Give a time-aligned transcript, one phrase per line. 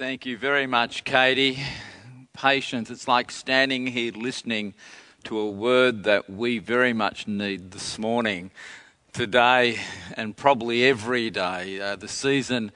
[0.00, 1.62] Thank you very much, Katie.
[2.32, 4.72] Patience, it's like standing here listening
[5.24, 8.50] to a word that we very much need this morning,
[9.12, 9.78] today,
[10.16, 11.78] and probably every day.
[11.78, 12.72] Uh, the season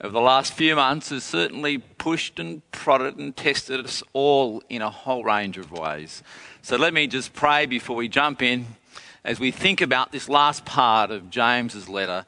[0.00, 4.80] of the last few months has certainly pushed and prodded and tested us all in
[4.80, 6.22] a whole range of ways.
[6.62, 8.68] So let me just pray before we jump in
[9.22, 12.24] as we think about this last part of James's letter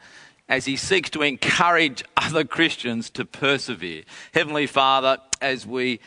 [0.51, 4.03] as he seeks to encourage other Christians to persevere.
[4.35, 6.01] Heavenly Father, as we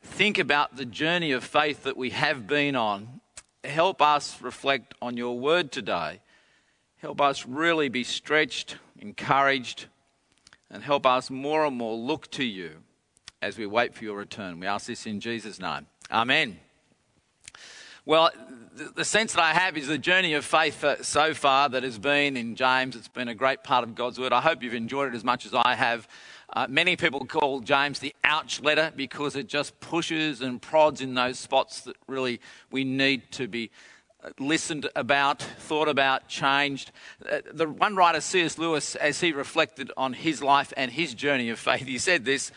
[0.00, 3.20] think about the journey of faith that we have been on,
[3.62, 6.20] help us reflect on your word today.
[6.96, 9.86] Help us really be stretched, encouraged,
[10.70, 12.76] and help us more and more look to you
[13.42, 14.58] as we wait for your return.
[14.58, 15.86] We ask this in Jesus' name.
[16.10, 16.58] Amen.
[18.04, 18.32] Well,
[18.96, 22.36] the sense that I have is the journey of faith so far that has been
[22.36, 22.96] in James.
[22.96, 24.32] It's been a great part of God's Word.
[24.32, 26.08] I hope you've enjoyed it as much as I have.
[26.52, 31.14] Uh, many people call James the ouch letter because it just pushes and prods in
[31.14, 32.40] those spots that really
[32.72, 33.70] we need to be
[34.24, 36.90] uh, listened about, thought about, changed.
[37.30, 38.58] Uh, the one writer, C.S.
[38.58, 42.50] Lewis, as he reflected on his life and his journey of faith, he said this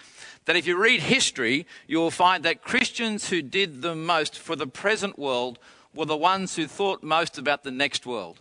[0.46, 4.56] that if you read history, you will find that Christians who did the most for
[4.56, 5.60] the present world
[5.94, 8.40] were the ones who thought most about the next world.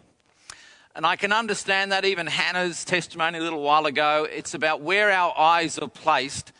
[0.97, 5.11] And I can understand that even Hannah's testimony a little while ago, it's about where
[5.11, 6.53] our eyes are placed,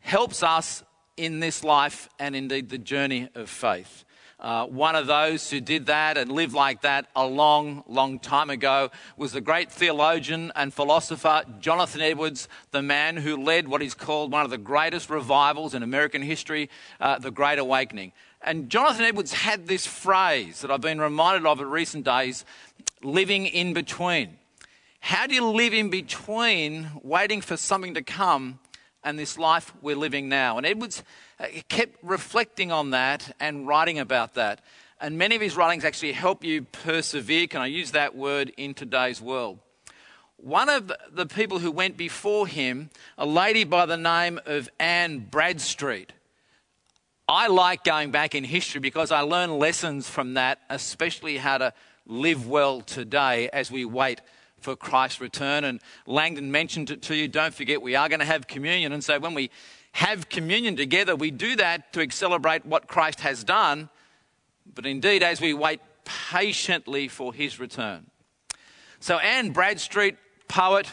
[0.00, 0.82] helps us
[1.16, 4.03] in this life and indeed the journey of faith.
[4.44, 8.50] Uh, one of those who did that and lived like that a long, long time
[8.50, 13.94] ago was the great theologian and philosopher Jonathan Edwards, the man who led what is
[13.94, 16.68] called one of the greatest revivals in American history,
[17.00, 18.12] uh, the Great Awakening.
[18.42, 22.44] And Jonathan Edwards had this phrase that I've been reminded of in recent days
[23.02, 24.36] living in between.
[25.00, 28.58] How do you live in between waiting for something to come
[29.04, 30.56] and this life we're living now?
[30.56, 31.02] And Edwards
[31.38, 34.60] uh, kept reflecting on that and writing about that.
[35.00, 37.46] And many of his writings actually help you persevere.
[37.46, 39.58] Can I use that word in today's world?
[40.36, 45.20] One of the people who went before him, a lady by the name of Anne
[45.30, 46.12] Bradstreet.
[47.26, 51.72] I like going back in history because I learn lessons from that, especially how to
[52.06, 54.20] live well today as we wait
[54.64, 55.64] for Christ's return.
[55.64, 57.28] And Langdon mentioned it to you.
[57.28, 58.92] Don't forget, we are going to have communion.
[58.92, 59.50] And so when we
[59.92, 63.90] have communion together, we do that to celebrate what Christ has done,
[64.74, 68.06] but indeed as we wait patiently for his return.
[68.98, 70.16] So, Anne Bradstreet,
[70.48, 70.90] poet,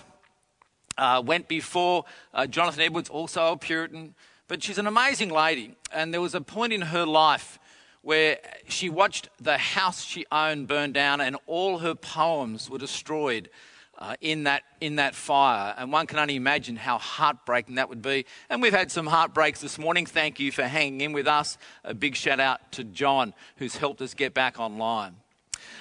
[0.97, 2.03] uh, went before
[2.33, 4.15] uh, Jonathan Edwards, also a Puritan,
[4.49, 5.75] but she's an amazing lady.
[5.93, 7.57] And there was a point in her life
[8.01, 13.50] where she watched the house she owned burn down and all her poems were destroyed
[13.97, 15.75] uh, in, that, in that fire.
[15.78, 18.25] And one can only imagine how heartbreaking that would be.
[18.50, 20.07] And we've had some heartbreaks this morning.
[20.07, 21.59] Thank you for hanging in with us.
[21.84, 25.18] A big shout out to John, who's helped us get back online.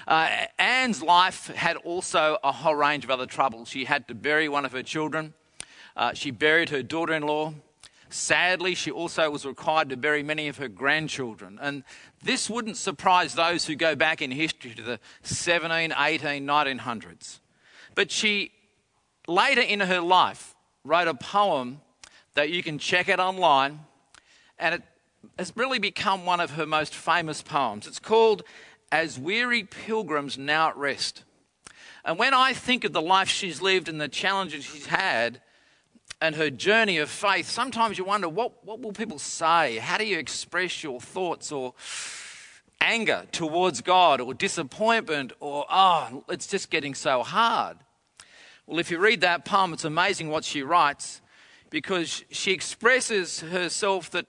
[0.07, 3.69] Uh, Anne's life had also a whole range of other troubles.
[3.69, 5.33] She had to bury one of her children,
[5.97, 7.55] uh, she buried her daughter in law.
[8.13, 11.59] Sadly, she also was required to bury many of her grandchildren.
[11.63, 11.85] And
[12.23, 17.39] this wouldn't surprise those who go back in history to the 17, 18, 1900s.
[17.95, 18.51] But she,
[19.29, 21.81] later in her life, wrote a poem
[22.35, 23.81] that you can check out online,
[24.59, 24.83] and it
[25.39, 27.87] has really become one of her most famous poems.
[27.87, 28.43] It's called
[28.91, 31.25] As Weary Pilgrims Now at Rest.
[32.05, 35.41] And when I think of the life she's lived and the challenges she's had
[36.21, 39.79] and her journey of faith, sometimes you wonder what, what will people say?
[39.79, 41.75] How do you express your thoughts or
[42.81, 47.77] anger towards God or disappointment or, oh, it's just getting so hard.
[48.67, 51.21] Well, if you read that poem, it's amazing what she writes
[51.71, 54.27] because she expresses herself that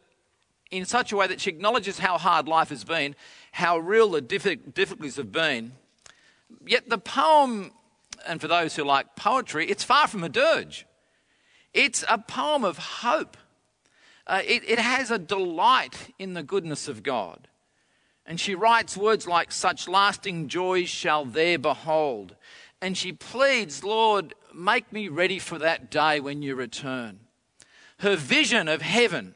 [0.70, 3.16] in such a way that she acknowledges how hard life has been,
[3.52, 5.74] how real the difficulties have been.
[6.66, 7.72] Yet the poem,
[8.26, 10.86] and for those who like poetry, it's far from a dirge.
[11.74, 13.38] It's a poem of hope.
[14.28, 17.48] Uh, it, it has a delight in the goodness of God.
[18.26, 22.36] And she writes words like, Such lasting joys shall there behold.
[22.82, 27.20] And she pleads, Lord, make me ready for that day when you return.
[28.00, 29.36] Her vision of heaven,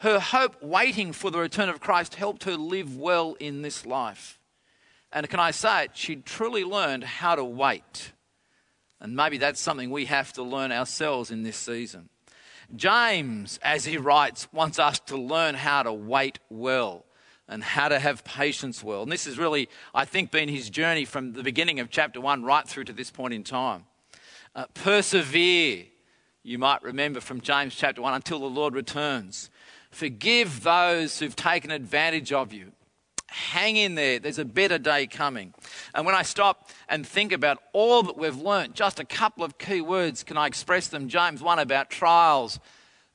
[0.00, 4.38] her hope waiting for the return of Christ helped her live well in this life.
[5.12, 5.90] And can I say it?
[5.94, 8.12] She truly learned how to wait.
[9.00, 12.08] And maybe that's something we have to learn ourselves in this season.
[12.74, 17.04] James, as he writes, wants us to learn how to wait well
[17.48, 19.02] and how to have patience well.
[19.02, 22.42] And this has really, I think, been his journey from the beginning of chapter 1
[22.42, 23.84] right through to this point in time.
[24.54, 25.84] Uh, persevere.
[26.42, 29.50] you might remember from James chapter 1 until the Lord returns.
[29.90, 32.72] Forgive those who've taken advantage of you.
[33.28, 34.18] Hang in there.
[34.18, 35.52] There's a better day coming.
[35.94, 39.58] And when I stop and think about all that we've learnt, just a couple of
[39.58, 41.08] key words, can I express them?
[41.08, 42.60] James 1 about trials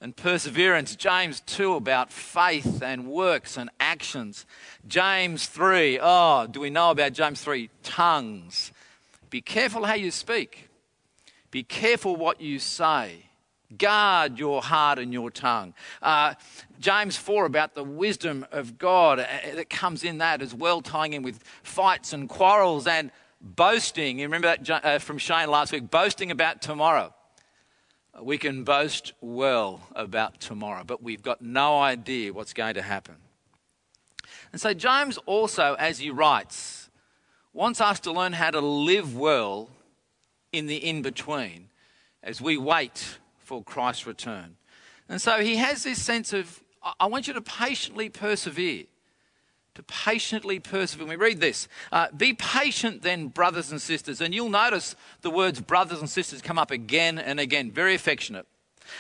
[0.02, 0.96] and perseverance.
[0.96, 4.46] James 2 about faith and works and actions.
[4.88, 7.69] James 3, oh, do we know about James 3?
[7.84, 8.72] Tongues.
[9.30, 10.68] Be careful how you speak,
[11.52, 13.28] be careful what you say.
[13.78, 15.74] Guard your heart and your tongue.
[16.02, 16.34] Uh,
[16.81, 19.25] James 4 about the wisdom of God uh,
[19.56, 24.19] that comes in that as well, tying in with fights and quarrels and boasting.
[24.19, 25.89] You remember that uh, from Shane last week?
[25.92, 27.13] Boasting about tomorrow.
[28.19, 33.16] We can boast well about tomorrow, but we've got no idea what's going to happen.
[34.51, 36.89] And so, James also, as he writes,
[37.54, 39.69] wants us to learn how to live well
[40.51, 41.69] in the in between
[42.24, 44.57] as we wait for Christ's return.
[45.07, 46.61] And so he has this sense of,
[47.00, 48.86] I want you to patiently persevere.
[49.75, 51.07] To patiently persevere.
[51.07, 54.19] We read this uh, Be patient then, brothers and sisters.
[54.22, 58.48] And you'll notice the words brothers and sisters come up again and again, very affectionate,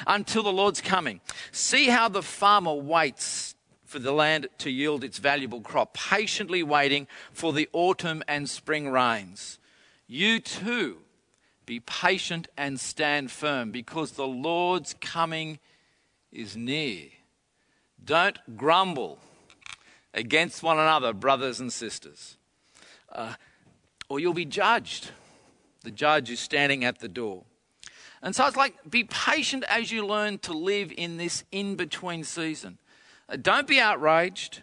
[0.07, 1.21] until the Lord's coming.
[1.51, 7.07] See how the farmer waits for the land to yield its valuable crop, patiently waiting
[7.33, 9.59] for the autumn and spring rains.
[10.07, 10.99] You too
[11.65, 15.59] be patient and stand firm because the Lord's coming
[16.31, 17.07] is near.
[18.03, 19.19] Don't grumble
[20.13, 22.37] against one another, brothers and sisters,
[23.11, 23.33] uh,
[24.09, 25.11] or you'll be judged.
[25.83, 27.43] The judge is standing at the door.
[28.21, 32.23] And so it's like be patient as you learn to live in this in between
[32.23, 32.77] season.
[33.27, 34.61] Uh, don't be outraged.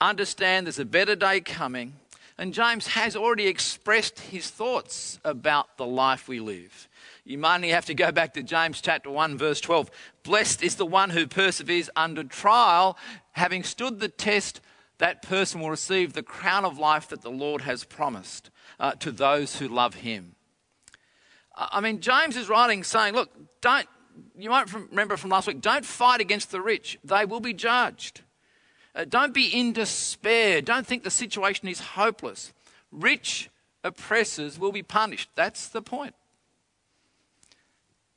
[0.00, 1.94] Understand there's a better day coming.
[2.38, 6.88] And James has already expressed his thoughts about the life we live.
[7.30, 9.88] You might have to go back to James chapter 1, verse 12.
[10.24, 12.98] Blessed is the one who perseveres under trial,
[13.30, 14.60] having stood the test,
[14.98, 18.50] that person will receive the crown of life that the Lord has promised
[18.80, 20.34] uh, to those who love him.
[21.54, 23.30] I mean, James is writing saying, look,
[23.60, 23.86] don't,
[24.36, 28.22] you might remember from last week, don't fight against the rich, they will be judged.
[28.92, 30.60] Uh, don't be in despair.
[30.60, 32.52] Don't think the situation is hopeless.
[32.90, 33.50] Rich
[33.84, 35.30] oppressors will be punished.
[35.36, 36.16] That's the point.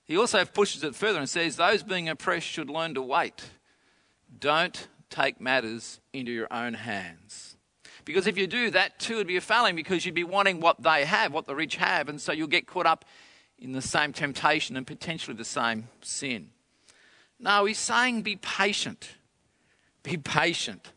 [0.06, 3.44] He also pushes it further and says those being oppressed should learn to wait.
[4.40, 7.56] Don't take matters into your own hands.
[8.06, 10.82] Because if you do, that too would be a failing because you'd be wanting what
[10.82, 13.06] they have, what the rich have, and so you'll get caught up
[13.58, 16.50] in the same temptation and potentially the same sin.
[17.40, 19.12] No, he's saying be patient.
[20.04, 20.92] Be patient.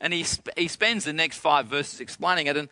[0.00, 2.56] And he, sp- he spends the next five verses explaining it.
[2.56, 2.68] And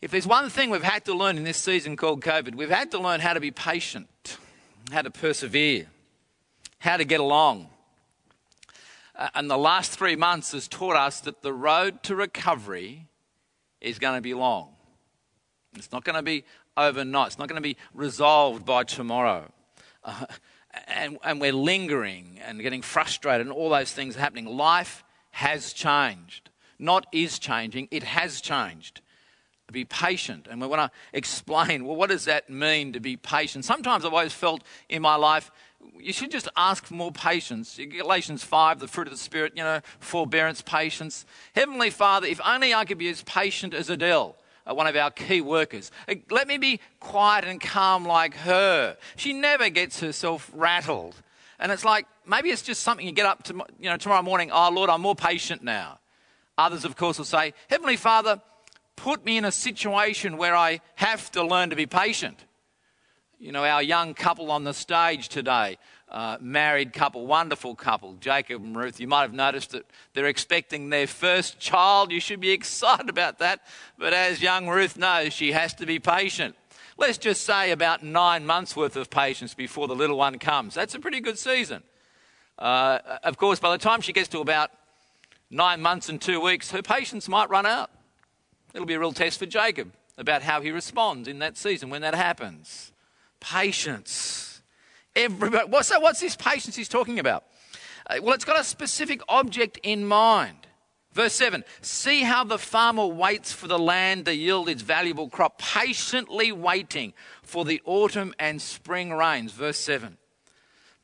[0.00, 2.90] if there's one thing we've had to learn in this season called COVID, we've had
[2.92, 4.36] to learn how to be patient,
[4.90, 5.86] how to persevere,
[6.78, 7.68] how to get along.
[9.14, 13.06] Uh, and the last three months has taught us that the road to recovery
[13.80, 14.70] is going to be long.
[15.76, 16.44] It's not going to be
[16.76, 17.28] overnight.
[17.28, 19.50] It's not going to be resolved by tomorrow.
[20.04, 20.26] Uh,
[20.86, 24.46] and, and we're lingering and getting frustrated, and all those things are happening.
[24.46, 26.50] Life has changed.
[26.78, 29.02] Not is changing, it has changed.
[29.72, 30.46] Be patient.
[30.50, 33.64] And we want to explain well, what does that mean to be patient?
[33.64, 35.50] Sometimes I've always felt in my life,
[35.98, 37.78] you should just ask for more patience.
[37.78, 41.26] Galatians 5, the fruit of the Spirit, you know, forbearance, patience.
[41.54, 44.36] Heavenly Father, if only I could be as patient as Adele
[44.68, 45.90] uh, one of our key workers.
[46.08, 48.96] Uh, let me be quiet and calm like her.
[49.16, 51.16] She never gets herself rattled.
[51.58, 54.50] And it's like, maybe it's just something you get up to, you know, tomorrow morning,
[54.52, 55.98] oh Lord, I'm more patient now.
[56.58, 58.40] Others, of course, will say, Heavenly Father,
[59.02, 62.44] put me in a situation where I have to learn to be patient.
[63.40, 65.78] You know, our young couple on the stage today,
[66.08, 69.00] uh, married couple, wonderful couple, Jacob and Ruth.
[69.00, 72.12] You might have noticed that they're expecting their first child.
[72.12, 73.62] You should be excited about that.
[73.98, 76.54] But as young Ruth knows, she has to be patient.
[76.96, 80.74] Let's just say about nine months worth of patience before the little one comes.
[80.74, 81.82] That's a pretty good season.
[82.56, 84.70] Uh, of course, by the time she gets to about
[85.50, 87.90] nine months and two weeks, her patience might run out.
[88.74, 92.02] It'll be a real test for Jacob about how he responds in that season when
[92.02, 92.92] that happens.
[93.40, 94.62] Patience.
[95.14, 97.44] Everybody, what's, that, what's this patience he's talking about?
[98.08, 100.66] Uh, well, it's got a specific object in mind.
[101.12, 105.58] Verse 7 See how the farmer waits for the land to yield its valuable crop,
[105.58, 107.12] patiently waiting
[107.42, 109.52] for the autumn and spring rains.
[109.52, 110.16] Verse 7.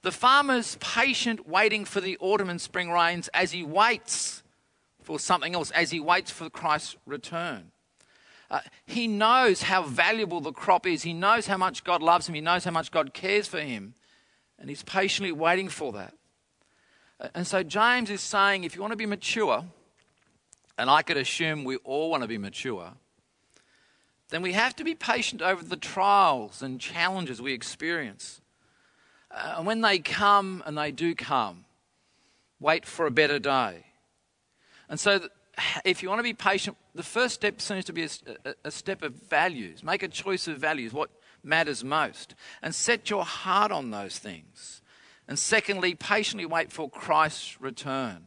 [0.03, 4.43] The farmer's patient waiting for the autumn and spring rains as he waits
[5.09, 7.71] for something else, as he waits for Christ's return.
[8.51, 11.03] Uh, he knows how valuable the crop is.
[11.03, 12.35] He knows how much God loves him.
[12.35, 13.95] He knows how much God cares for him.
[14.59, 16.13] And he's patiently waiting for that.
[17.35, 19.65] And so James is saying if you want to be mature,
[20.77, 22.93] and I could assume we all want to be mature,
[24.29, 28.43] then we have to be patient over the trials and challenges we experience.
[29.31, 31.65] Uh, and when they come, and they do come,
[32.61, 33.87] wait for a better day.
[34.89, 35.21] And so,
[35.85, 39.03] if you want to be patient, the first step seems to be a, a, step
[39.03, 39.83] of values.
[39.83, 41.11] Make a choice of values, what
[41.43, 44.83] matters most, and set your heart on those things.
[45.27, 48.27] And secondly, patiently wait for Christ's return.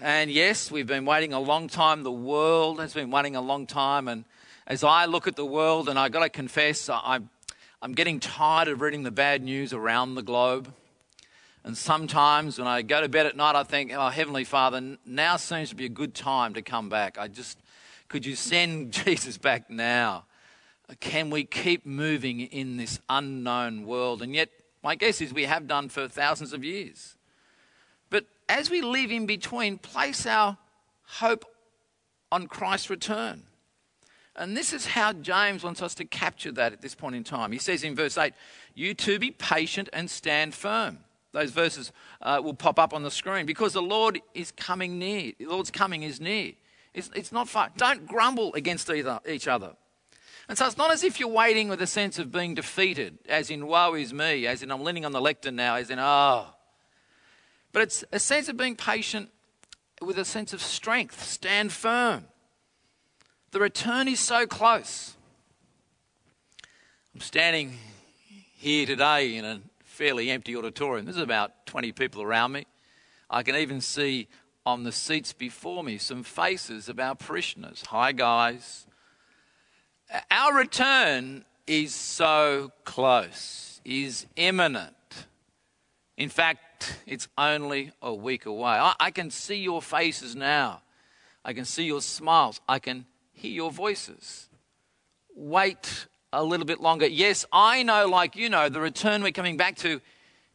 [0.00, 2.02] And yes, we've been waiting a long time.
[2.02, 4.08] The world has been waiting a long time.
[4.08, 4.24] And
[4.66, 7.28] as I look at the world, and I've got to confess, I'm,
[7.82, 10.72] I'm getting tired of reading the bad news around the globe.
[11.68, 15.36] And sometimes when I go to bed at night, I think, oh, Heavenly Father, now
[15.36, 17.18] seems to be a good time to come back.
[17.18, 17.58] I just,
[18.08, 20.24] could you send Jesus back now?
[21.00, 24.22] Can we keep moving in this unknown world?
[24.22, 24.48] And yet,
[24.82, 27.18] my guess is we have done for thousands of years.
[28.08, 30.56] But as we live in between, place our
[31.04, 31.44] hope
[32.32, 33.42] on Christ's return.
[34.34, 37.52] And this is how James wants us to capture that at this point in time.
[37.52, 38.32] He says in verse 8,
[38.74, 41.00] You too be patient and stand firm.
[41.38, 45.32] Those verses uh, will pop up on the screen because the Lord is coming near.
[45.38, 46.54] The Lord's coming is near.
[46.94, 47.70] It's, it's not far.
[47.76, 49.76] Don't grumble against either, each other.
[50.48, 53.50] And so it's not as if you're waiting with a sense of being defeated, as
[53.50, 56.46] in, woe is me, as in, I'm leaning on the lectern now, as in, oh.
[57.72, 59.30] But it's a sense of being patient
[60.02, 61.22] with a sense of strength.
[61.22, 62.24] Stand firm.
[63.52, 65.14] The return is so close.
[67.14, 67.78] I'm standing
[68.56, 69.60] here today in a
[69.98, 71.06] fairly empty auditorium.
[71.06, 72.66] There's about 20 people around me.
[73.28, 74.28] I can even see
[74.64, 77.82] on the seats before me some faces of our parishioners.
[77.88, 78.86] Hi, guys.
[80.30, 84.94] Our return is so close, is imminent.
[86.16, 88.70] In fact, it's only a week away.
[88.70, 90.82] I, I, can see your faces now.
[91.44, 92.60] I can see your smiles.
[92.68, 94.48] I can hear your voices.
[95.34, 97.06] Wait a little bit longer.
[97.06, 100.00] Yes, I know, like you know, the return we're coming back to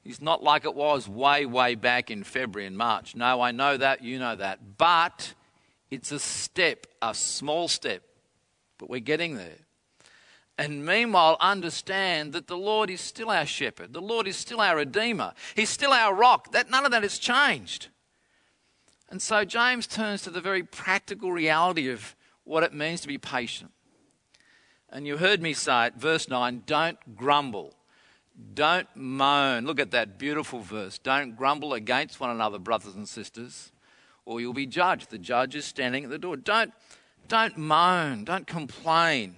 [0.03, 3.15] is not like it was way, way back in February and March.
[3.15, 4.03] No, I know that.
[4.03, 4.77] You know that.
[4.77, 5.33] But
[5.89, 8.03] it's a step, a small step
[8.83, 9.59] but we're getting there.
[10.57, 13.93] And meanwhile, understand that the Lord is still our shepherd.
[13.93, 15.33] The Lord is still our redeemer.
[15.55, 16.51] He's still our rock.
[16.51, 17.87] That, none of that has changed.
[19.09, 22.13] And so James turns to the very practical reality of
[22.43, 23.71] what it means to be patient.
[24.93, 27.73] And you heard me say it, verse 9 don't grumble,
[28.53, 29.65] don't moan.
[29.65, 30.99] Look at that beautiful verse.
[30.99, 33.71] Don't grumble against one another, brothers and sisters,
[34.23, 35.09] or you'll be judged.
[35.09, 36.37] The judge is standing at the door.
[36.37, 36.71] Don't
[37.27, 39.35] don't moan, don't complain.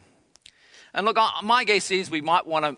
[0.94, 2.78] And look, my guess is we might want to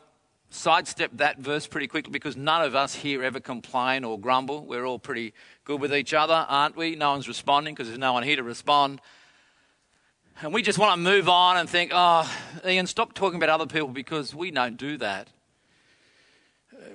[0.49, 4.65] sidestep that verse pretty quickly because none of us here ever complain or grumble.
[4.65, 6.95] We're all pretty good with each other, aren't we?
[6.95, 9.01] No one's responding because there's no one here to respond.
[10.39, 12.31] And we just want to move on and think, oh,
[12.63, 15.29] Ian, stop talking about other people because we don't do that.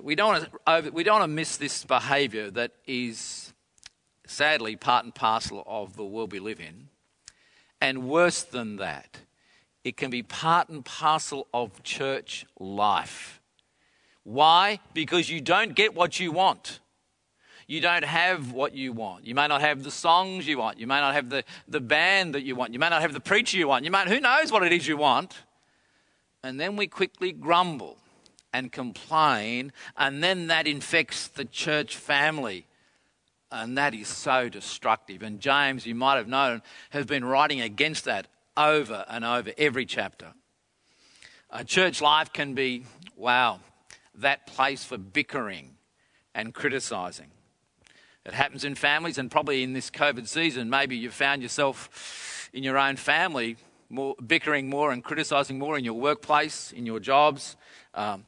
[0.00, 3.52] We don't want to, over, we don't want to miss this behaviour that is
[4.28, 6.88] sadly part and parcel of the world we live in.
[7.80, 9.18] And worse than that,
[9.82, 13.40] it can be part and parcel of church life.
[14.22, 14.78] Why?
[14.94, 16.78] Because you don't get what you want.
[17.72, 19.26] You don't have what you want.
[19.26, 20.78] You may not have the songs you want.
[20.78, 22.74] You may not have the, the band that you want.
[22.74, 23.86] You may not have the preacher you want.
[23.86, 25.38] You may, who knows what it is you want?
[26.44, 27.96] And then we quickly grumble
[28.52, 32.66] and complain, and then that infects the church family.
[33.50, 35.22] And that is so destructive.
[35.22, 36.60] And James, you might have known,
[36.90, 40.34] has been writing against that over and over every chapter.
[41.48, 42.84] A church life can be,
[43.16, 43.60] wow,
[44.14, 45.70] that place for bickering
[46.34, 47.28] and criticizing.
[48.24, 52.62] It happens in families, and probably in this COVID season, maybe you've found yourself in
[52.62, 53.56] your own family
[53.90, 57.56] more, bickering more and criticizing more in your workplace, in your jobs.
[57.94, 58.24] Um,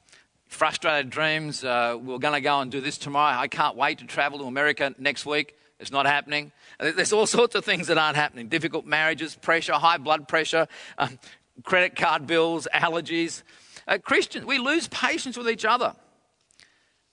[0.48, 1.64] frustrated dreams.
[1.64, 3.38] Uh, we're going to go and do this tomorrow.
[3.38, 5.56] I can't wait to travel to America next week.
[5.80, 6.52] It's not happening.
[6.78, 11.18] There's all sorts of things that aren't happening difficult marriages, pressure, high blood pressure, um,
[11.64, 13.42] credit card bills, allergies.
[13.86, 15.94] Uh, Christians, we lose patience with each other.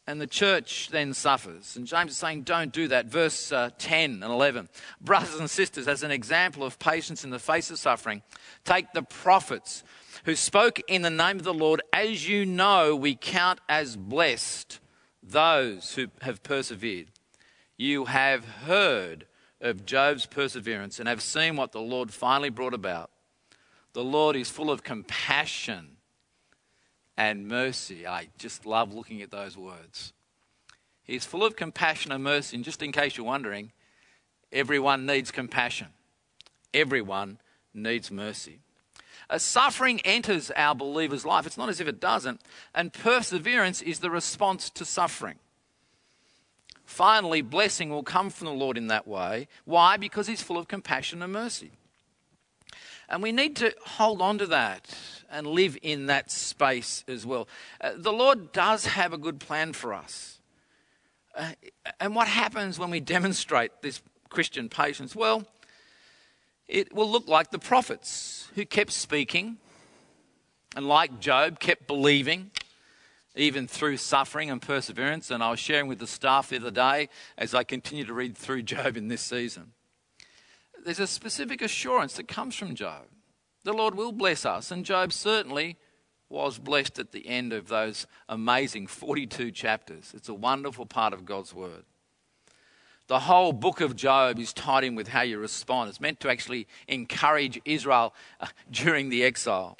[0.07, 1.77] And the church then suffers.
[1.77, 3.05] And James is saying, don't do that.
[3.05, 4.67] Verse uh, 10 and 11.
[4.99, 8.23] Brothers and sisters, as an example of patience in the face of suffering,
[8.65, 9.83] take the prophets
[10.25, 14.79] who spoke in the name of the Lord, as you know, we count as blessed
[15.23, 17.07] those who have persevered.
[17.77, 19.27] You have heard
[19.59, 23.11] of Job's perseverance and have seen what the Lord finally brought about.
[23.93, 25.97] The Lord is full of compassion
[27.17, 28.07] and mercy.
[28.07, 30.13] I just love looking at those words.
[31.03, 32.55] He's full of compassion and mercy.
[32.55, 33.71] And just in case you're wondering,
[34.51, 35.87] everyone needs compassion,
[36.73, 37.39] everyone
[37.73, 38.59] needs mercy.
[39.37, 42.41] Suffering enters our believer's life, it's not as if it doesn't,
[42.75, 45.35] and perseverance is the response to suffering.
[46.83, 49.47] Finally, blessing will come from the Lord in that way.
[49.63, 49.95] Why?
[49.95, 51.71] Because He's full of compassion and mercy.
[53.11, 54.97] And we need to hold on to that
[55.29, 57.49] and live in that space as well.
[57.81, 60.39] Uh, the Lord does have a good plan for us.
[61.35, 61.51] Uh,
[61.99, 65.13] and what happens when we demonstrate this Christian patience?
[65.13, 65.45] Well,
[66.69, 69.57] it will look like the prophets who kept speaking
[70.77, 72.49] and, like Job, kept believing
[73.35, 75.31] even through suffering and perseverance.
[75.31, 78.37] And I was sharing with the staff the other day as I continue to read
[78.37, 79.73] through Job in this season.
[80.83, 83.03] There's a specific assurance that comes from Job.
[83.63, 85.77] The Lord will bless us, and Job certainly
[86.29, 90.13] was blessed at the end of those amazing 42 chapters.
[90.15, 91.83] It's a wonderful part of God's Word.
[93.07, 95.89] The whole book of Job is tied in with how you respond.
[95.89, 99.77] It's meant to actually encourage Israel uh, during the exile.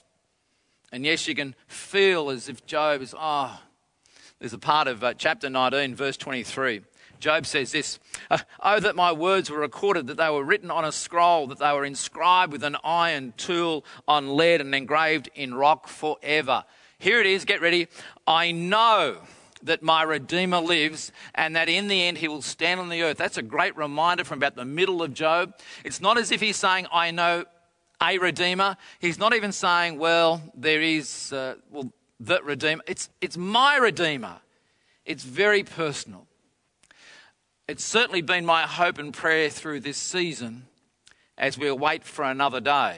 [0.92, 3.62] And yes, you can feel as if Job is, oh,
[4.40, 6.82] there's a part of uh, chapter 19, verse 23.
[7.22, 8.00] Job says this
[8.30, 11.60] uh, Oh, that my words were recorded, that they were written on a scroll, that
[11.60, 16.66] they were inscribed with an iron tool on lead and engraved in rock forever.
[16.98, 17.88] Here it is, get ready.
[18.28, 19.18] I know
[19.64, 23.18] that my Redeemer lives and that in the end he will stand on the earth.
[23.18, 25.54] That's a great reminder from about the middle of Job.
[25.86, 27.46] It's not as if he's saying, I know
[28.02, 28.78] a Redeemer.
[29.00, 32.84] He's not even saying, well, there is, uh, well, the Redeemer.
[32.88, 34.38] It's, it's my Redeemer.
[35.06, 36.28] It's very personal.
[37.68, 40.68] It's certainly been my hope and prayer through this season
[41.38, 42.98] as we await for another day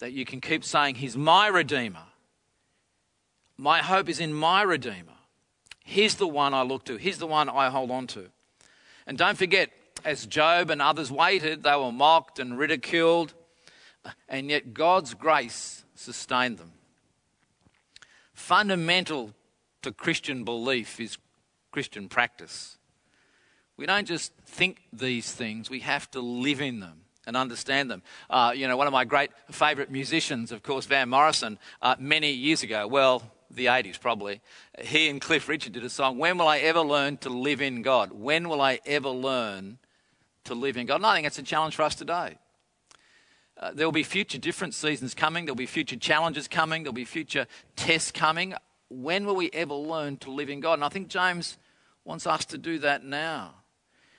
[0.00, 2.04] that you can keep saying, He's my Redeemer.
[3.56, 5.12] My hope is in my Redeemer.
[5.84, 8.26] He's the one I look to, He's the one I hold on to.
[9.06, 9.70] And don't forget,
[10.04, 13.34] as Job and others waited, they were mocked and ridiculed,
[14.28, 16.72] and yet God's grace sustained them.
[18.32, 19.32] Fundamental
[19.82, 21.16] to Christian belief is
[21.70, 22.78] Christian practice.
[23.76, 28.02] We don't just think these things, we have to live in them and understand them.
[28.30, 32.30] Uh, you know, one of my great favourite musicians, of course, Van Morrison, uh, many
[32.30, 34.40] years ago, well, the 80s probably,
[34.80, 37.82] he and Cliff Richard did a song, When Will I Ever Learn to Live in
[37.82, 38.12] God?
[38.12, 39.78] When will I ever learn
[40.44, 40.96] to live in God?
[40.96, 42.36] And I think it's a challenge for us today.
[43.56, 47.04] Uh, there will be future different seasons coming, there'll be future challenges coming, there'll be
[47.04, 48.54] future tests coming.
[48.88, 50.74] When will we ever learn to live in God?
[50.74, 51.56] And I think James
[52.04, 53.54] wants us to do that now.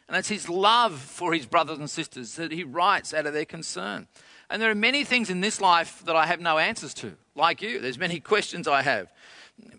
[0.08, 3.46] And it's his love for his brothers and sisters that he writes out of their
[3.46, 4.08] concern.
[4.50, 7.62] And there are many things in this life that I have no answers to, like
[7.62, 7.80] you.
[7.80, 9.12] There's many questions I have.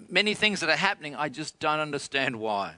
[0.09, 2.75] Many things that are happening, I just don't understand why.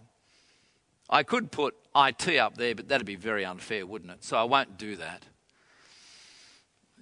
[1.09, 4.25] I could put IT up there, but that'd be very unfair, wouldn't it?
[4.25, 5.25] So I won't do that.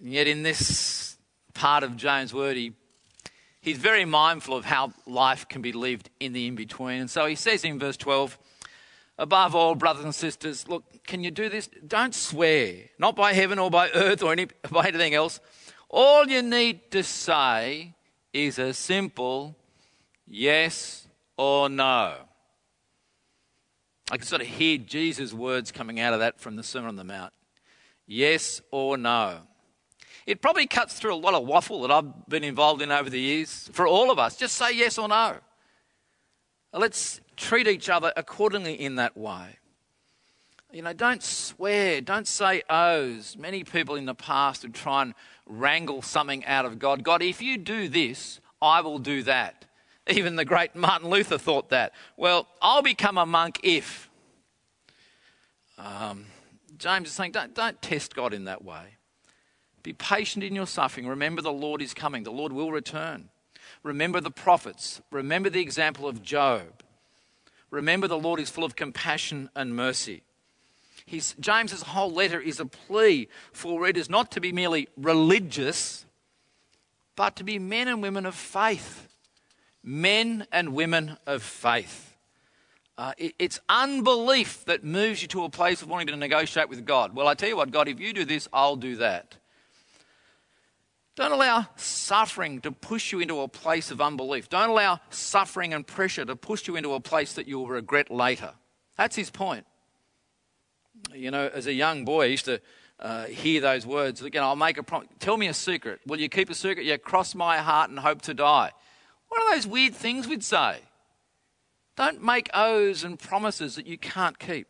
[0.00, 1.16] And yet, in this
[1.54, 2.72] part of James' word, he,
[3.60, 7.00] he's very mindful of how life can be lived in the in between.
[7.00, 8.38] And so he says in verse 12,
[9.18, 11.68] Above all, brothers and sisters, look, can you do this?
[11.86, 15.40] Don't swear, not by heaven or by earth or any, by anything else.
[15.88, 17.94] All you need to say
[18.32, 19.56] is a simple
[20.26, 22.14] yes or no.
[24.10, 26.96] I can sort of hear Jesus' words coming out of that from the Sermon on
[26.96, 27.32] the Mount.
[28.06, 29.38] Yes or no.
[30.26, 33.20] It probably cuts through a lot of waffle that I've been involved in over the
[33.20, 34.36] years for all of us.
[34.36, 35.36] Just say yes or no.
[36.72, 39.58] Let's treat each other accordingly in that way.
[40.72, 43.36] You know, don't swear, don't say ohs.
[43.38, 45.14] Many people in the past would try and
[45.46, 47.02] wrangle something out of God.
[47.02, 49.64] God, if you do this, I will do that.
[50.08, 51.92] Even the great Martin Luther thought that.
[52.16, 54.10] Well, I'll become a monk if.
[55.78, 56.26] Um,
[56.78, 58.96] James is saying, don't, don't test God in that way.
[59.82, 61.06] Be patient in your suffering.
[61.06, 63.28] Remember, the Lord is coming, the Lord will return.
[63.82, 65.00] Remember the prophets.
[65.10, 66.82] Remember the example of Job.
[67.76, 70.22] Remember, the Lord is full of compassion and mercy.
[71.04, 76.06] His, James's whole letter is a plea for readers not to be merely religious,
[77.16, 79.08] but to be men and women of faith.
[79.84, 82.16] Men and women of faith.
[82.96, 86.86] Uh, it, it's unbelief that moves you to a place of wanting to negotiate with
[86.86, 87.14] God.
[87.14, 89.36] Well, I tell you what, God, if you do this, I'll do that.
[91.16, 94.50] Don't allow suffering to push you into a place of unbelief.
[94.50, 98.52] Don't allow suffering and pressure to push you into a place that you'll regret later.
[98.96, 99.66] That's his point.
[101.14, 102.60] You know, as a young boy, I used to
[103.00, 104.20] uh, hear those words.
[104.22, 105.08] Again, I'll make a promise.
[105.18, 106.00] Tell me a secret.
[106.06, 106.84] Will you keep a secret?
[106.84, 108.72] Yeah, cross my heart and hope to die.
[109.28, 110.78] What are those weird things we'd say?
[111.96, 114.68] Don't make oaths and promises that you can't keep.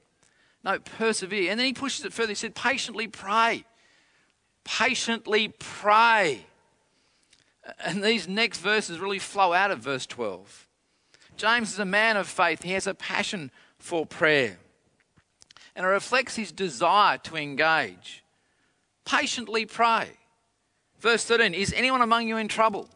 [0.62, 1.50] No, persevere.
[1.50, 2.30] And then he pushes it further.
[2.30, 3.64] He said, patiently pray.
[4.66, 6.44] Patiently pray.
[7.84, 10.66] And these next verses really flow out of verse 12.
[11.36, 12.62] James is a man of faith.
[12.62, 14.58] He has a passion for prayer.
[15.76, 18.24] And it reflects his desire to engage.
[19.04, 20.08] Patiently pray.
[20.98, 22.88] Verse 13 Is anyone among you in trouble?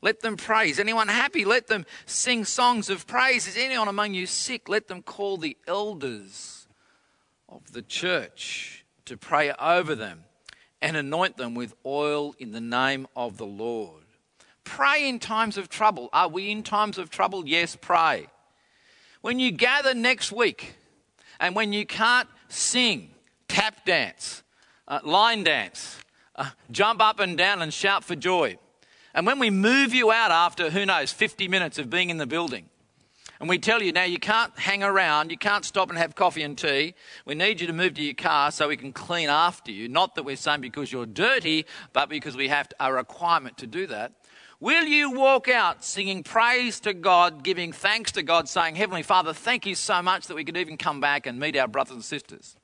[0.00, 0.78] Let them praise.
[0.78, 1.44] Anyone happy?
[1.44, 3.48] Let them sing songs of praise.
[3.48, 4.68] Is anyone among you sick?
[4.68, 6.68] Let them call the elders
[7.48, 10.24] of the church to pray over them
[10.80, 14.04] and anoint them with oil in the name of the Lord.
[14.64, 16.08] Pray in times of trouble.
[16.12, 17.46] Are we in times of trouble?
[17.46, 18.26] Yes, pray.
[19.20, 20.74] When you gather next week
[21.40, 23.10] and when you can't sing,
[23.48, 24.42] tap dance,
[24.86, 25.98] uh, line dance,
[26.36, 28.58] uh, jump up and down and shout for joy
[29.18, 32.26] and when we move you out after, who knows, 50 minutes of being in the
[32.26, 32.66] building,
[33.40, 36.42] and we tell you now you can't hang around, you can't stop and have coffee
[36.42, 36.94] and tea.
[37.24, 39.88] We need you to move to your car so we can clean after you.
[39.88, 43.86] Not that we're saying because you're dirty, but because we have a requirement to do
[43.86, 44.12] that.
[44.60, 49.32] Will you walk out singing praise to God, giving thanks to God, saying, Heavenly Father,
[49.32, 52.04] thank you so much that we could even come back and meet our brothers and
[52.04, 52.56] sisters?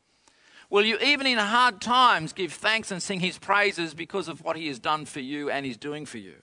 [0.70, 4.56] Will you, even in hard times, give thanks and sing his praises because of what
[4.56, 6.34] he has done for you and He's doing for you?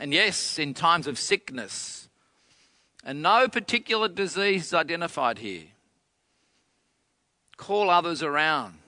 [0.00, 2.03] And yes, in times of sickness,
[3.04, 5.64] and no particular disease is identified here,
[7.56, 8.78] call others around.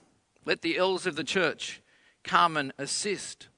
[0.44, 1.82] Let the elders of the church
[2.24, 3.48] come and assist.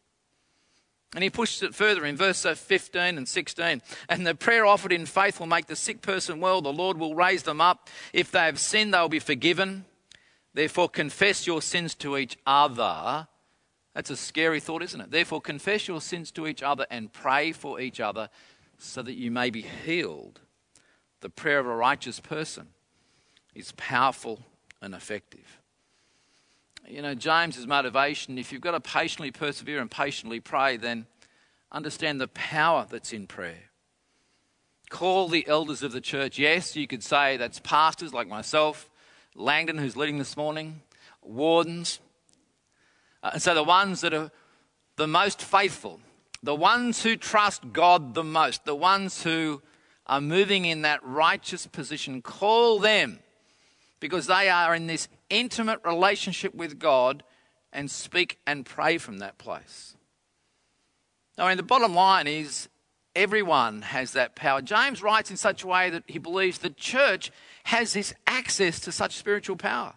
[1.15, 3.83] And he pushes it further in verse 15 and 16.
[4.09, 6.61] And the prayer offered in faith will make the sick person well.
[6.61, 7.89] The Lord will raise them up.
[8.13, 9.87] If they have sinned, they will be forgiven.
[10.53, 13.29] Therefore, confess your sins to each other.
[13.95, 15.11] That's a scary thought, isn't it?
[15.11, 18.29] Therefore, confess your sins to each other and pray for each other
[18.77, 20.41] so that you may be healed.
[21.21, 22.69] The prayer of a righteous person
[23.55, 24.41] is powerful
[24.81, 25.61] and effective.
[26.87, 31.07] You know, James's motivation if you've got to patiently persevere and patiently pray, then
[31.71, 33.71] understand the power that's in prayer.
[34.89, 36.39] Call the elders of the church.
[36.39, 38.89] Yes, you could say that's pastors like myself
[39.39, 40.83] Langdon, who's leading this morning,
[41.23, 42.01] wardens.
[43.23, 44.33] Uh, and so the ones that are
[44.97, 46.01] the most faithful,
[46.43, 49.63] the ones who trust God the most, the ones who
[50.09, 53.19] are moving in that righteous position, call them
[54.01, 57.23] because they are in this intimate relationship with God
[57.73, 59.97] and speak and pray from that place.
[61.37, 62.69] Now, I mean, the bottom line is
[63.15, 64.63] everyone has that power.
[64.63, 67.31] James writes in such a way that he believes the church
[67.65, 69.95] has this access to such spiritual power.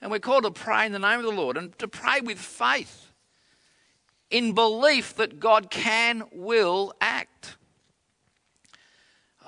[0.00, 2.38] And we're called to pray in the name of the Lord and to pray with
[2.38, 3.10] faith
[4.30, 7.56] in belief that God can, will act.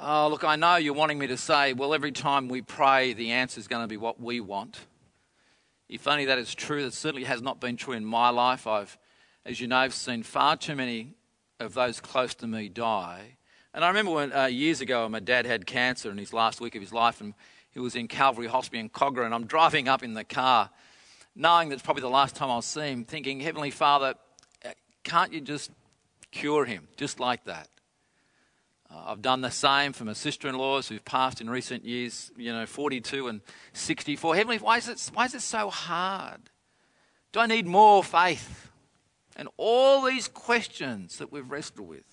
[0.00, 3.32] Oh, look, I know you're wanting me to say, well, every time we pray, the
[3.32, 4.78] answer is going to be what we want.
[5.88, 8.66] If only that is true, that certainly has not been true in my life.
[8.66, 8.96] I've,
[9.44, 11.14] as you know, I've seen far too many
[11.58, 13.38] of those close to me die
[13.74, 16.74] and I remember when, uh, years ago, my dad had cancer in his last week
[16.74, 17.34] of his life, and
[17.70, 20.70] he was in Calvary Hospital in Kogarah, and I'm driving up in the car,
[21.36, 24.14] knowing that's probably the last time I'll see him, thinking, Heavenly Father,
[24.64, 24.70] uh,
[25.04, 25.70] can't you just
[26.32, 27.68] cure him just like that?
[28.90, 32.64] Uh, I've done the same for my sister-in-laws who've passed in recent years, you know,
[32.64, 33.40] 42 and
[33.72, 34.36] 64.
[34.36, 36.50] Heavenly, why is it, why is it so hard?
[37.32, 38.70] Do I need more faith?
[39.36, 42.04] And all these questions that we've wrestled with.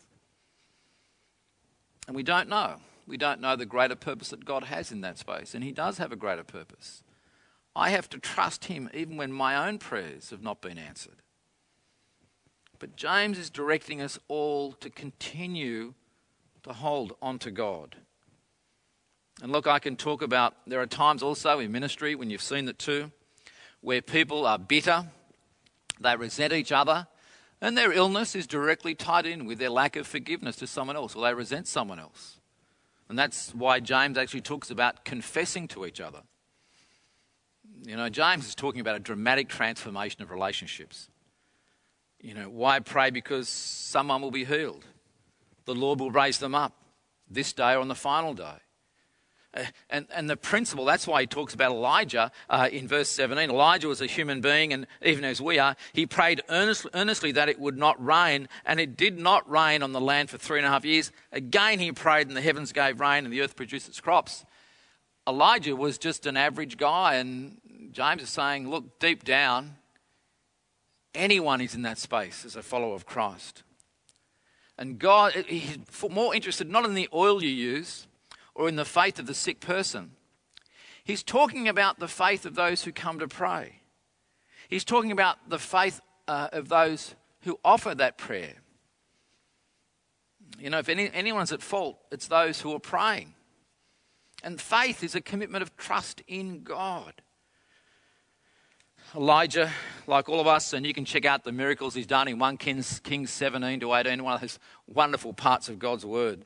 [2.08, 2.76] And we don't know.
[3.08, 5.56] We don't know the greater purpose that God has in that space.
[5.56, 7.04] And He does have a greater purpose.
[7.76, 11.22] I have to trust Him even when my own prayers have not been answered.
[12.80, 15.94] But James is directing us all to continue
[16.66, 17.96] to hold on to God.
[19.42, 22.68] And look, I can talk about, there are times also in ministry when you've seen
[22.68, 23.12] it too,
[23.82, 25.06] where people are bitter,
[26.00, 27.06] they resent each other,
[27.62, 31.16] and their illness is directly tied in with their lack of forgiveness to someone else,
[31.16, 32.40] or they resent someone else.
[33.10, 36.22] And that's why James actually talks about confessing to each other.
[37.84, 41.10] You know, James is talking about a dramatic transformation of relationships.
[42.20, 43.12] You know, why pray?
[43.12, 44.84] Because someone will be healed.
[45.66, 46.74] The Lord will raise them up
[47.30, 48.58] this day or on the final day.
[49.56, 53.50] Uh, and, and the principle, that's why he talks about Elijah uh, in verse 17.
[53.50, 57.50] Elijah was a human being, and even as we are, he prayed earnestly, earnestly that
[57.50, 60.68] it would not rain, and it did not rain on the land for three and
[60.68, 61.12] a half years.
[61.32, 64.46] Again, he prayed, and the heavens gave rain, and the earth produced its crops.
[65.28, 67.60] Elijah was just an average guy, and
[67.92, 69.78] James is saying, look, deep down,
[71.14, 73.64] anyone is in that space as a follower of Christ.
[74.78, 75.78] And God, he's
[76.10, 78.08] more interested not in the oil you use
[78.54, 80.12] or in the faith of the sick person.
[81.04, 83.82] He's talking about the faith of those who come to pray.
[84.68, 88.56] He's talking about the faith uh, of those who offer that prayer.
[90.60, 93.34] You know, if any, anyone's at fault, it's those who are praying.
[94.44, 97.14] And faith is a commitment of trust in God.
[99.16, 99.72] Elijah,
[100.08, 102.58] like all of us, and you can check out the miracles he's done in 1
[102.58, 106.44] Kings, Kings 17 to 18, one of those wonderful parts of God's word.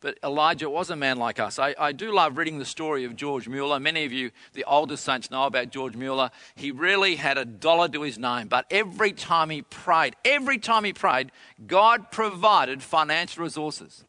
[0.00, 1.58] But Elijah was a man like us.
[1.58, 3.80] I, I, do love reading the story of George Mueller.
[3.80, 6.30] Many of you, the older saints, know about George Mueller.
[6.54, 10.84] He really had a dollar to his name, but every time he prayed, every time
[10.84, 11.32] he prayed,
[11.66, 14.04] God provided financial resources.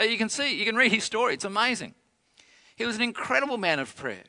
[0.00, 1.34] You can see, you can read his story.
[1.34, 1.94] It's amazing.
[2.76, 4.24] He was an incredible man of prayer.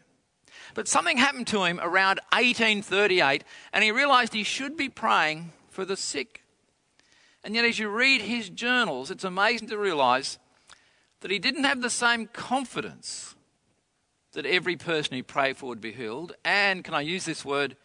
[0.73, 5.85] But something happened to him around 1838, and he realized he should be praying for
[5.85, 6.43] the sick.
[7.43, 10.39] And yet, as you read his journals, it's amazing to realize
[11.21, 13.35] that he didn't have the same confidence
[14.33, 16.33] that every person he prayed for would be healed.
[16.43, 17.75] And, can I use this word?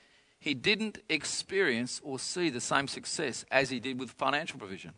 [0.40, 4.92] He didn't experience or see the same success as he did with financial provision.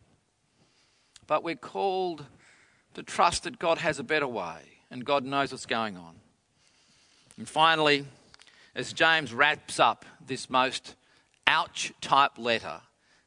[1.27, 2.27] But we're called
[2.95, 6.17] to trust that God has a better way and God knows what's going on.
[7.41, 8.05] And finally,
[8.75, 10.95] as James wraps up this most
[11.47, 12.83] ouch type letter,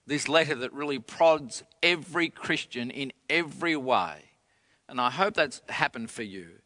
[0.05, 4.17] this letter that really prods every Christian in every way,
[4.87, 6.59] and I hope that's happened for you.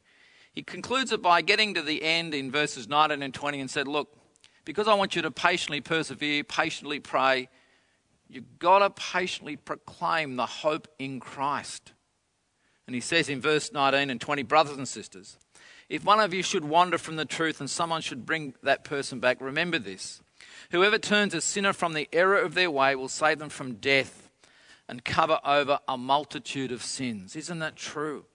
[0.51, 3.87] He concludes it by getting to the end in verses 19 and 20 and said,
[3.87, 4.09] Look,
[4.65, 7.47] because I want you to patiently persevere, patiently pray,
[8.27, 11.93] you've got to patiently proclaim the hope in Christ.
[12.87, 15.37] And he says in verse 19 and 20, Brothers and sisters,
[15.89, 19.19] if one of you should wander from the truth and someone should bring that person
[19.19, 20.21] back, remember this.
[20.71, 24.29] Whoever turns a sinner from the error of their way will save them from death
[24.87, 27.35] and cover over a multitude of sins.
[27.35, 28.25] Isn't that true?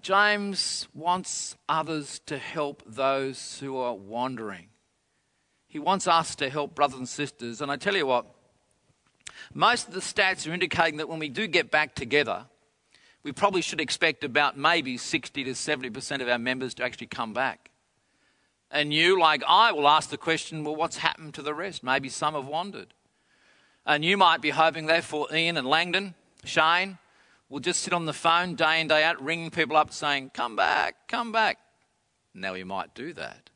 [0.00, 4.68] James wants others to help those who are wandering.
[5.66, 7.60] He wants us to help brothers and sisters.
[7.60, 8.26] And I tell you what,
[9.52, 12.46] most of the stats are indicating that when we do get back together,
[13.26, 17.32] we probably should expect about maybe 60 to 70% of our members to actually come
[17.32, 17.72] back.
[18.70, 21.82] And you, like I, will ask the question well, what's happened to the rest?
[21.82, 22.94] Maybe some have wandered.
[23.84, 26.98] And you might be hoping, therefore, Ian and Langdon, Shane,
[27.48, 30.54] will just sit on the phone day in, day out, ringing people up saying, Come
[30.54, 31.58] back, come back.
[32.32, 33.50] Now, we might do that.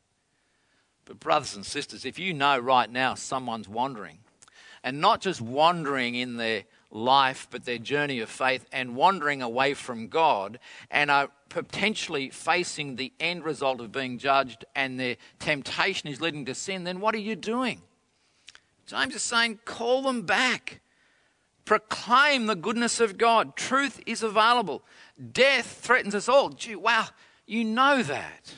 [1.05, 4.17] But, brothers and sisters, if you know right now someone's wandering,
[4.83, 9.73] and not just wandering in their life, but their journey of faith and wandering away
[9.73, 16.09] from God and are potentially facing the end result of being judged and their temptation
[16.09, 17.81] is leading to sin, then what are you doing?
[18.85, 20.81] James is saying, call them back.
[21.65, 23.55] Proclaim the goodness of God.
[23.55, 24.83] Truth is available.
[25.31, 26.49] Death threatens us all.
[26.49, 27.07] Gee, wow,
[27.45, 28.55] you know that.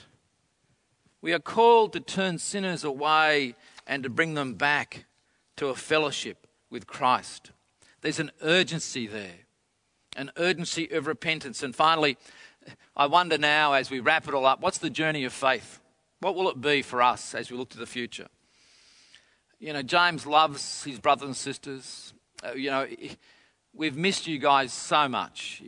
[1.21, 3.55] We are called to turn sinners away
[3.87, 5.05] and to bring them back
[5.57, 7.51] to a fellowship with Christ.
[8.03, 9.47] There's an urgency there,
[10.17, 11.63] an urgency of repentance.
[11.63, 12.17] And finally,
[12.97, 15.79] I wonder now as we wrap it all up, what's the journey of faith?
[16.19, 18.27] What will it be for us as we look to the future?
[19.57, 22.13] You know, James loves his brothers and sisters.
[22.45, 22.85] Uh, you know,
[23.73, 25.63] we've missed you guys so much.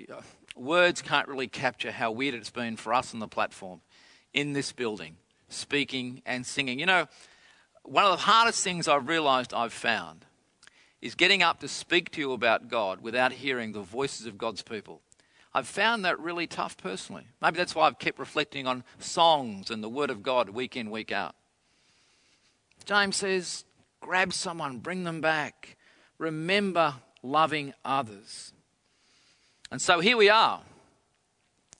[0.58, 3.80] Words can't really capture how weird it's been for us on the platform,
[4.34, 5.16] in this building,
[5.48, 6.80] speaking and singing.
[6.80, 7.08] You know,
[7.84, 10.25] one of the hardest things I've realized I've found
[11.06, 14.64] is getting up to speak to you about God without hearing the voices of God's
[14.64, 15.02] people.
[15.54, 17.28] I've found that really tough personally.
[17.44, 20.90] Maybe that's why I've kept reflecting on songs and the Word of God week in,
[20.90, 21.36] week out.
[22.86, 23.66] James says,
[24.02, 25.78] grab someone, bring them back.
[26.18, 28.52] Remember loving others.
[29.70, 30.62] And so here we are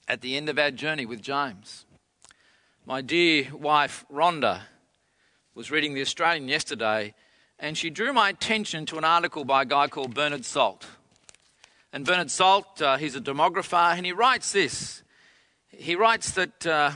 [0.06, 1.84] at the end of our journey with James.
[2.86, 4.60] My dear wife, Rhonda,
[5.52, 7.12] was reading The Australian yesterday
[7.58, 10.86] and she drew my attention to an article by a guy called Bernard Salt.
[11.92, 15.02] And Bernard Salt, uh, he's a demographer, and he writes this.
[15.68, 16.90] He writes that uh,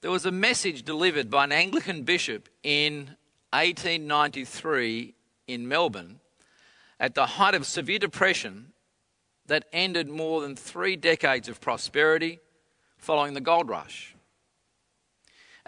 [0.00, 3.16] there was a message delivered by an Anglican bishop in
[3.52, 5.14] 1893
[5.46, 6.20] in Melbourne
[7.00, 8.72] at the height of severe depression
[9.46, 12.40] that ended more than three decades of prosperity
[12.98, 14.14] following the gold rush.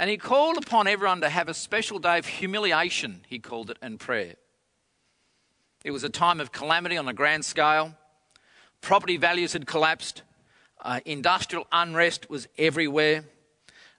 [0.01, 3.77] And he called upon everyone to have a special day of humiliation, he called it,
[3.83, 4.37] and prayer.
[5.85, 7.95] It was a time of calamity on a grand scale.
[8.81, 10.23] Property values had collapsed.
[10.81, 13.25] Uh, industrial unrest was everywhere.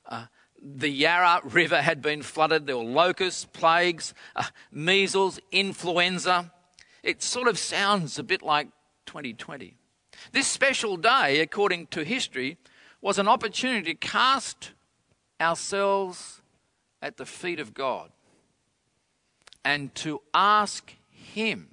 [0.10, 0.26] Uh,
[0.60, 2.66] the Yarra River had been flooded.
[2.66, 6.52] There were locusts, plagues, uh, measles, influenza.
[7.04, 8.70] It sort of sounds a bit like
[9.06, 9.76] 2020.
[10.32, 12.58] This special day, according to history,
[13.02, 14.72] was an opportunity to cast
[15.42, 16.42] ourselves
[17.02, 18.12] at the feet of God
[19.66, 21.70] and to ask Him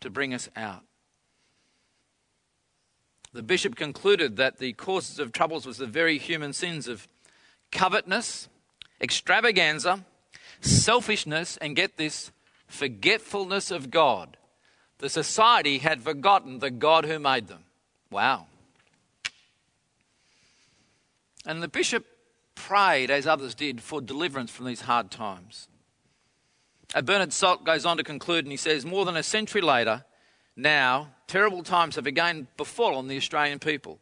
[0.00, 0.82] to bring us out.
[3.32, 7.08] The bishop concluded that the causes of troubles was the very human sins of
[7.72, 8.48] covetousness,
[9.00, 10.04] extravaganza,
[10.60, 12.30] selfishness, and get this,
[12.68, 14.36] forgetfulness of God.
[14.98, 17.64] The society had forgotten the God who made them.
[18.10, 18.46] Wow.
[21.44, 22.06] And the bishop
[22.54, 25.68] prayed, as others did, for deliverance from these hard times.
[27.02, 30.04] Bernard Salt goes on to conclude and he says, More than a century later,
[30.56, 33.98] now, terrible times have again befallen the Australian people,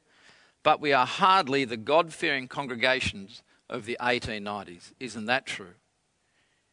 [0.63, 4.93] but we are hardly the God fearing congregations of the 1890s.
[5.01, 5.75] Isn't that true?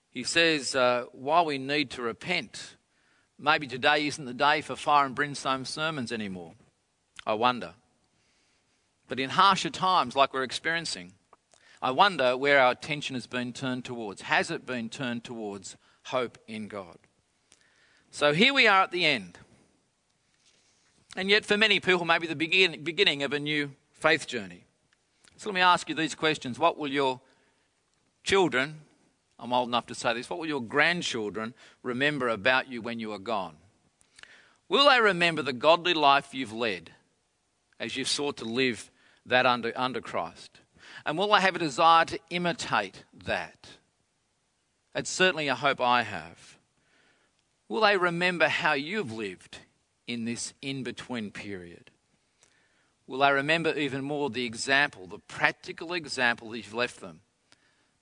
[0.09, 2.75] He says, uh, while we need to repent,
[3.37, 6.53] maybe today isn't the day for fire and brimstone sermons anymore.
[7.25, 7.75] I wonder.
[9.07, 11.13] But in harsher times like we're experiencing,
[11.81, 14.23] I wonder where our attention has been turned towards.
[14.23, 16.97] Has it been turned towards hope in God?
[18.11, 19.37] So here we are at the end.
[21.15, 24.65] And yet, for many people, maybe the begin, beginning of a new faith journey.
[25.37, 26.59] So let me ask you these questions.
[26.59, 27.21] What will your
[28.23, 28.81] children,
[29.39, 33.13] I'm old enough to say this, what will your grandchildren remember about you when you
[33.13, 33.55] are gone?
[34.67, 36.91] Will they remember the godly life you've led
[37.79, 38.91] as you've sought to live
[39.25, 40.59] that under, under Christ?
[41.09, 43.67] And will they have a desire to imitate that?
[44.93, 46.59] It's certainly a hope I have.
[47.67, 49.57] Will they remember how you've lived
[50.05, 51.89] in this in between period?
[53.07, 57.21] Will they remember even more the example, the practical example that you've left them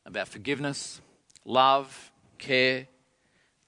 [0.05, 0.99] about forgiveness,
[1.45, 2.87] love, care,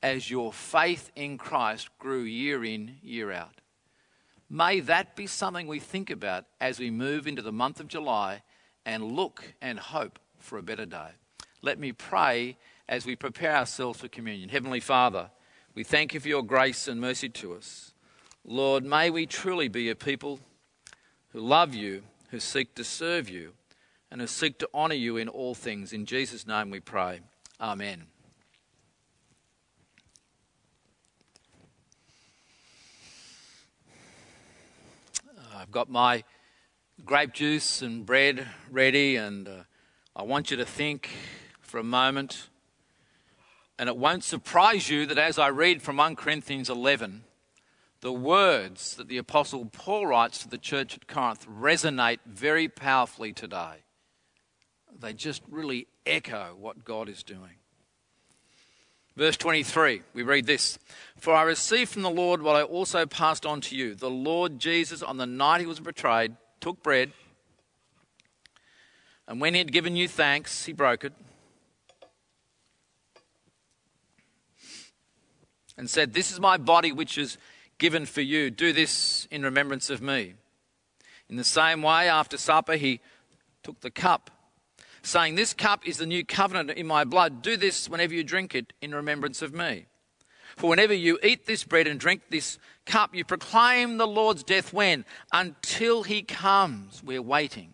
[0.03, 3.61] as your faith in Christ grew year in, year out?
[4.49, 8.41] May that be something we think about as we move into the month of July
[8.89, 11.11] and look and hope for a better day.
[11.61, 14.49] Let me pray as we prepare ourselves for communion.
[14.49, 15.29] Heavenly Father,
[15.75, 17.93] we thank you for your grace and mercy to us.
[18.43, 20.39] Lord, may we truly be a people
[21.33, 23.53] who love you, who seek to serve you,
[24.09, 25.93] and who seek to honour you in all things.
[25.93, 27.19] In Jesus' name we pray.
[27.61, 28.07] Amen.
[35.55, 36.23] I've got my
[37.05, 39.51] grape juice and bread ready, and uh,
[40.15, 41.09] I want you to think
[41.61, 42.49] for a moment.
[43.77, 47.23] And it won't surprise you that as I read from 1 Corinthians 11,
[48.01, 53.33] the words that the Apostle Paul writes to the church at Corinth resonate very powerfully
[53.33, 53.83] today.
[54.99, 57.55] They just really echo what God is doing.
[59.15, 60.79] Verse 23, we read this
[61.17, 63.95] For I received from the Lord what I also passed on to you.
[63.95, 67.11] The Lord Jesus, on the night he was betrayed, took bread,
[69.27, 71.13] and when he had given you thanks, he broke it
[75.77, 77.37] and said, This is my body which is
[77.77, 78.51] given for you.
[78.51, 80.33] Do this in remembrance of me.
[81.29, 82.99] In the same way, after supper, he
[83.63, 84.29] took the cup,
[85.01, 87.41] saying, This cup is the new covenant in my blood.
[87.41, 89.85] Do this whenever you drink it in remembrance of me.
[90.59, 94.73] For whenever you eat this bread and drink this cup, you proclaim the Lord's death
[94.73, 95.05] when?
[95.31, 97.01] Until he comes.
[97.01, 97.73] We're waiting.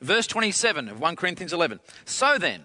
[0.00, 1.78] Verse 27 of 1 Corinthians 11.
[2.04, 2.64] So then,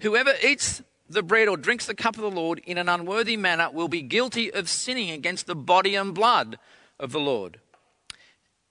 [0.00, 3.70] whoever eats the bread or drinks the cup of the Lord in an unworthy manner
[3.70, 6.58] will be guilty of sinning against the body and blood
[6.98, 7.60] of the Lord.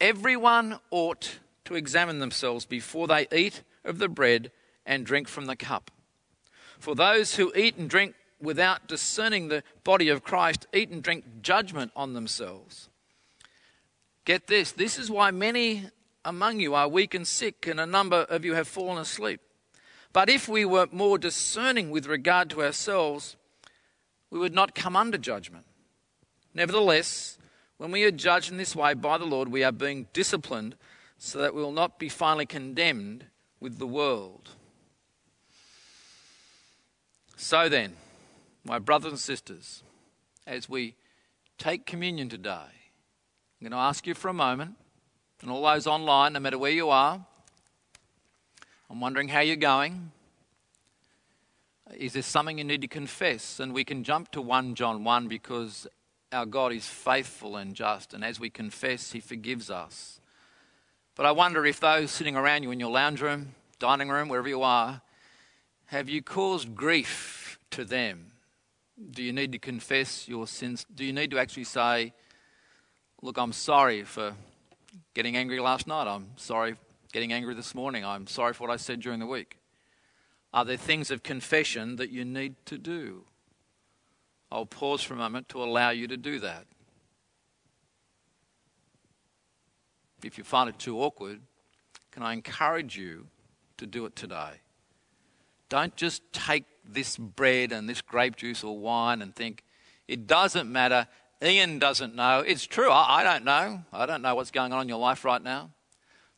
[0.02, 4.52] Everyone ought to examine themselves before they eat of the bread
[4.86, 5.92] and drink from the cup.
[6.78, 11.26] For those who eat and drink without discerning the body of Christ eat and drink
[11.42, 12.90] judgment on themselves.
[14.26, 15.90] Get this this is why many
[16.26, 19.42] among you are weak and sick, and a number of you have fallen asleep.
[20.12, 23.36] But if we were more discerning with regard to ourselves,
[24.30, 25.66] we would not come under judgment.
[26.54, 27.38] Nevertheless,
[27.78, 30.76] when we are judged in this way by the Lord, we are being disciplined
[31.18, 33.26] so that we will not be finally condemned
[33.60, 34.50] with the world.
[37.36, 37.94] So then,
[38.64, 39.84] my brothers and sisters,
[40.46, 40.96] as we
[41.58, 44.76] take communion today, I'm going to ask you for a moment,
[45.42, 47.26] and all those online, no matter where you are,
[48.90, 50.12] I'm wondering how you're going.
[51.96, 53.60] Is there something you need to confess?
[53.60, 55.88] And we can jump to 1 John 1 because
[56.32, 60.20] our God is faithful and just, and as we confess, He forgives us.
[61.16, 64.48] But I wonder if those sitting around you in your lounge room, dining room, wherever
[64.48, 65.02] you are,
[65.88, 68.29] have you caused grief to them?
[69.12, 70.86] Do you need to confess your sins?
[70.94, 72.14] Do you need to actually say,
[73.22, 74.34] look, I'm sorry for
[75.14, 76.08] getting angry last night.
[76.08, 76.76] I'm sorry
[77.12, 78.06] getting angry this morning.
[78.06, 79.58] I'm sorry for what I said during the week.
[80.54, 83.24] Are there things of confession that you need to do?
[84.52, 86.66] I'll pause for a moment to allow you to do that.
[90.24, 91.40] If you find it too awkward,
[92.12, 93.28] can I encourage you
[93.78, 94.62] to do it today?
[95.70, 99.64] Don't just take this bread and this grape juice or wine and think,
[100.08, 101.08] it doesn't matter.
[101.42, 102.40] Ian doesn't know.
[102.40, 102.90] It's true.
[102.90, 103.84] I, I don't know.
[103.94, 105.72] I don't know what's going on in your life right now.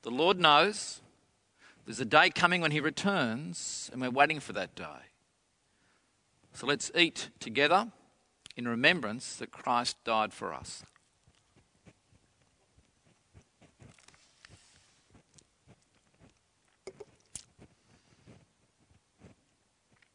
[0.03, 1.01] The Lord knows.
[1.85, 5.09] There's a day coming when He returns, and we're waiting for that day.
[6.53, 7.91] So let's eat together
[8.55, 10.83] in remembrance that Christ died for us.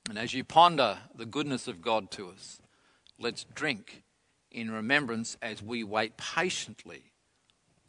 [0.09, 2.61] And as you ponder the goodness of God to us,
[3.19, 4.03] let's drink
[4.51, 7.13] in remembrance as we wait patiently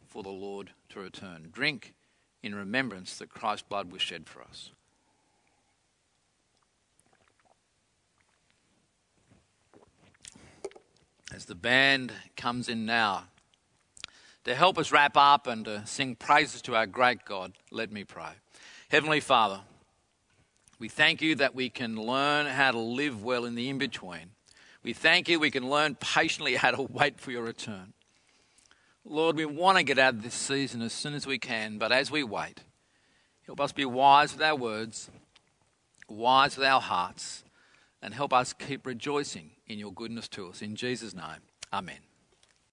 [0.06, 1.48] for the Lord to return.
[1.52, 1.94] Drink
[2.42, 4.70] in remembrance that Christ's blood was shed for us.
[11.32, 13.24] As the band comes in now,
[14.44, 18.02] to help us wrap up and to sing praises to our great God, let me
[18.02, 18.32] pray.
[18.88, 19.60] Heavenly Father,
[20.78, 24.30] we thank you that we can learn how to live well in the in between.
[24.82, 27.92] We thank you we can learn patiently how to wait for your return.
[29.04, 31.92] Lord, we want to get out of this season as soon as we can, but
[31.92, 32.60] as we wait,
[33.46, 35.10] help us be wise with our words,
[36.08, 37.42] wise with our hearts,
[38.02, 40.62] and help us keep rejoicing in your goodness to us.
[40.62, 42.07] In Jesus' name, amen.